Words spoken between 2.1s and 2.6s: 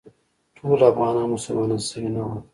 نه ول.